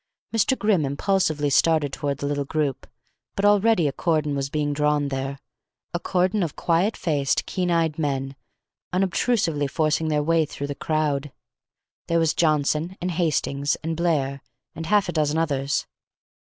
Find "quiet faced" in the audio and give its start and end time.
6.55-7.45